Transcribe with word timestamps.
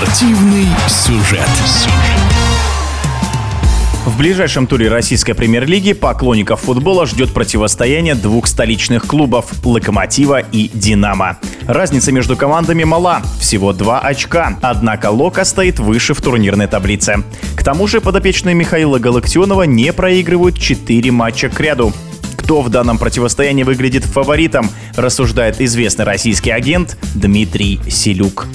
Спортивный 0.00 0.66
сюжет. 0.88 1.46
В 4.06 4.16
ближайшем 4.16 4.66
туре 4.66 4.88
российской 4.88 5.34
премьер-лиги 5.34 5.92
поклонников 5.92 6.62
футбола 6.62 7.04
ждет 7.04 7.34
противостояние 7.34 8.14
двух 8.14 8.46
столичных 8.46 9.06
клубов– 9.06 9.50
«Локомотива» 9.64 10.38
и 10.40 10.70
«Динамо». 10.72 11.36
Разница 11.66 12.12
между 12.12 12.34
командами 12.34 12.84
мала– 12.84 13.20
всего 13.40 13.74
два 13.74 14.00
очка, 14.00 14.56
однако 14.62 15.10
«Лока» 15.10 15.44
стоит 15.44 15.78
выше 15.78 16.14
в 16.14 16.22
турнирной 16.22 16.66
таблице. 16.66 17.22
К 17.54 17.62
тому 17.62 17.86
же 17.86 18.00
подопечные 18.00 18.54
Михаила 18.54 18.98
Галактионова 18.98 19.64
не 19.64 19.92
проигрывают 19.92 20.58
четыре 20.58 21.10
матча 21.10 21.50
к 21.50 21.60
ряду. 21.60 21.92
Кто 22.38 22.62
в 22.62 22.70
данном 22.70 22.96
противостоянии 22.96 23.64
выглядит 23.64 24.04
фаворитом, 24.04 24.70
рассуждает 24.96 25.60
известный 25.60 26.06
российский 26.06 26.50
агент 26.52 26.96
Дмитрий 27.14 27.80
Селюк. 27.90 28.48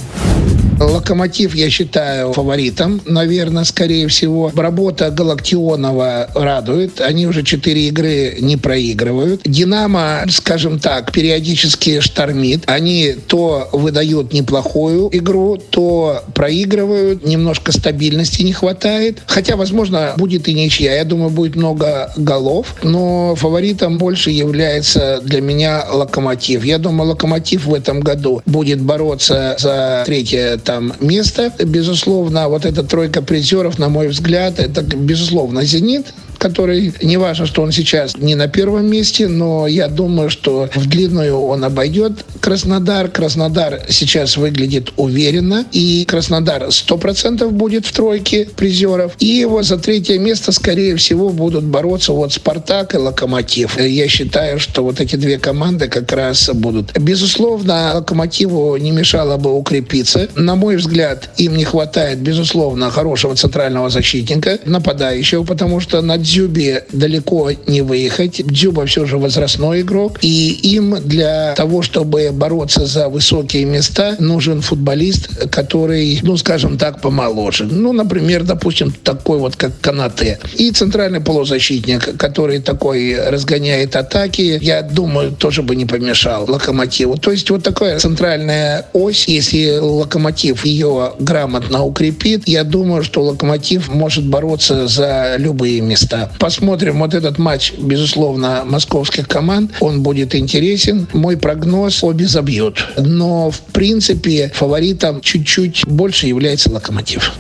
Локомотив, 0.80 1.56
я 1.56 1.70
считаю, 1.70 2.34
фаворитом, 2.34 3.02
наверное, 3.06 3.64
скорее 3.64 4.08
всего. 4.08 4.52
Работа 4.56 5.10
Галактионова 5.10 6.30
радует. 6.34 7.02
Они 7.02 7.28
уже 7.28 7.44
четыре 7.44 7.88
игры 7.88 8.38
не 8.40 8.58
проигрывают. 8.58 9.42
Динамо, 9.46 10.26
скажем 10.30 10.80
так, 10.80 11.12
периодически 11.12 12.00
штормит. 12.00 12.64
Они 12.68 13.16
то 13.28 13.70
выдают 13.72 14.34
неплохую 14.34 15.10
игру, 15.12 15.58
то 15.58 16.24
проигрывают. 16.34 17.26
Немножко 17.26 17.72
стабильности 17.72 18.44
не 18.44 18.54
хватает. 18.54 19.22
Хотя, 19.28 19.56
возможно, 19.56 20.14
будет 20.18 20.48
и 20.48 20.54
ничья. 20.54 20.96
Я 20.96 21.06
думаю, 21.06 21.30
будет 21.30 21.56
много 21.56 22.12
голов. 22.18 22.76
Но 22.84 23.36
фаворитом 23.36 23.98
больше 23.98 24.32
является 24.32 25.22
для 25.24 25.42
меня 25.42 25.86
Локомотив. 25.92 26.64
Я 26.66 26.80
думаю, 26.80 27.12
Локомотив 27.12 27.66
в 27.66 27.74
этом 27.74 28.02
году 28.02 28.42
будет 28.46 28.82
бороться 28.82 29.56
за 29.60 30.04
третье 30.06 30.58
там 30.66 30.94
место. 31.00 31.54
Безусловно, 31.64 32.50
вот 32.50 32.66
эта 32.66 32.84
тройка 32.84 33.22
призеров, 33.22 33.80
на 33.80 33.88
мой 33.88 34.08
взгляд, 34.10 34.60
это, 34.60 34.82
безусловно, 34.82 35.64
«Зенит», 35.64 36.08
который, 36.38 36.94
не 37.02 37.18
важно, 37.18 37.46
что 37.46 37.62
он 37.62 37.72
сейчас 37.72 38.18
не 38.18 38.36
на 38.36 38.48
первом 38.48 38.88
месте, 38.88 39.28
но 39.28 39.68
я 39.68 39.88
думаю, 39.88 40.30
что 40.30 40.70
в 40.74 40.88
длинную 40.88 41.40
он 41.40 41.64
обойдет 41.64 42.26
Краснодар. 42.40 43.10
Краснодар 43.10 43.82
сейчас 43.90 44.38
выглядит 44.38 44.94
уверенно, 44.98 45.66
и 45.72 46.06
Краснодар 46.06 46.64
100% 46.64 47.50
будет 47.50 47.86
в 47.86 47.94
тройке 47.94 48.48
призеров. 48.56 49.14
И 49.20 49.28
его 49.28 49.64
за 49.64 49.78
третье 49.78 50.20
место, 50.20 50.52
скорее 50.52 50.96
всего, 50.96 51.30
будут 51.30 51.64
бороться 51.64 52.14
вот 52.14 52.34
Спартак 52.34 52.96
и 52.96 52.98
Локомотив. 52.98 53.80
Я 53.80 54.08
считаю, 54.08 54.60
что 54.60 54.84
вот 54.84 55.00
эти 55.00 55.16
две 55.16 55.38
команды 55.38 55.88
как 55.88 56.12
раз 56.12 56.50
будут. 56.54 56.98
Безусловно, 56.98 57.94
Локомотиву 57.96 58.76
не 58.78 58.92
мешало 58.92 59.38
бы 59.38 59.54
укрепиться. 59.54 60.30
На 60.36 60.56
мой 60.56 60.78
взгляд, 60.78 61.30
им 61.38 61.56
не 61.56 61.66
хватает, 61.66 62.20
безусловно, 62.20 62.92
хорошего 62.92 63.36
центрального 63.36 63.90
защитника, 63.90 64.60
нападающего, 64.66 65.44
потому 65.44 65.80
что 65.80 66.02
на 66.02 66.18
Дзюбе 66.26 66.86
далеко 66.92 67.52
не 67.68 67.82
выехать. 67.82 68.42
Дзюба 68.46 68.88
все 68.88 69.06
же 69.06 69.18
возрастной 69.18 69.82
игрок. 69.82 70.18
И 70.22 70.50
им 70.76 70.98
для 71.06 71.54
того, 71.54 71.84
чтобы 71.84 72.32
бороться 72.32 72.88
за 72.88 73.10
высокие 73.10 73.66
места, 73.66 74.16
нужен 74.20 74.62
футболист, 74.62 75.50
который, 75.52 76.20
ну, 76.24 76.36
скажем 76.38 76.78
так, 76.80 77.02
помоложе. 77.02 77.66
Ну, 77.66 77.94
например, 77.94 78.44
допустим, 78.44 78.92
такой 78.92 79.38
вот, 79.38 79.56
как 79.56 79.80
Канате. 79.80 80.40
И 80.58 80.72
центральный 80.72 81.22
полузащитник, 81.22 82.18
который 82.18 82.60
такой 82.60 83.18
разгоняет 83.30 83.96
атаки, 83.96 84.58
я 84.62 84.82
думаю, 84.82 85.32
тоже 85.32 85.62
бы 85.62 85.76
не 85.76 85.86
помешал 85.86 86.46
Локомотиву. 86.50 87.18
То 87.18 87.32
есть 87.32 87.50
вот 87.52 87.64
такая 87.64 88.00
центральная 88.00 88.88
ось, 88.94 89.28
если 89.28 89.78
Локомотив 89.78 90.66
ее 90.66 91.14
грамотно 91.20 91.84
укрепит, 91.84 92.48
я 92.48 92.64
думаю, 92.64 93.04
что 93.04 93.22
Локомотив 93.22 93.90
может 93.90 94.26
бороться 94.26 94.88
за 94.88 95.36
любые 95.38 95.82
места 95.82 96.15
места. 96.16 96.32
Посмотрим 96.40 97.00
вот 97.00 97.14
этот 97.14 97.38
матч, 97.38 97.74
безусловно, 97.78 98.64
московских 98.66 99.28
команд. 99.28 99.72
Он 99.80 100.02
будет 100.02 100.36
интересен. 100.36 101.08
Мой 101.14 101.38
прогноз 101.38 102.04
обе 102.04 102.28
забьют. 102.28 102.86
Но, 102.98 103.52
в 103.52 103.60
принципе, 103.60 104.52
фаворитом 104.54 105.22
чуть-чуть 105.22 105.86
больше 105.88 106.28
является 106.28 106.72
«Локомотив». 106.72 107.34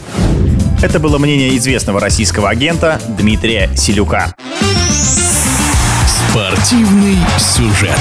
Это 0.81 0.99
было 0.99 1.17
мнение 1.17 1.57
известного 1.57 1.99
российского 1.99 2.49
агента 2.49 2.99
Дмитрия 3.17 3.69
Селюка. 3.75 4.35
Спортивный 6.29 7.17
сюжет. 7.39 7.97